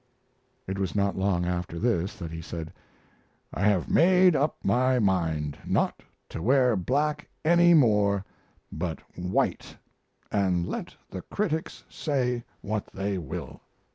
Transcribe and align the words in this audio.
It 0.65 0.79
was 0.79 0.95
not 0.95 1.15
long 1.15 1.45
after 1.45 1.77
this 1.77 2.15
that 2.15 2.31
he 2.31 2.41
said: 2.41 2.73
"I 3.53 3.61
have 3.65 3.87
made 3.87 4.35
up 4.35 4.57
my 4.63 4.97
mind 4.97 5.59
not 5.63 6.01
to 6.29 6.41
wear 6.41 6.75
black 6.75 7.29
any 7.45 7.75
more, 7.75 8.25
but 8.71 8.97
white, 9.15 9.77
and 10.31 10.65
let 10.67 10.95
the 11.11 11.21
critics 11.21 11.83
say 11.87 12.43
what 12.61 12.87
they 12.87 13.19
will." 13.19 13.61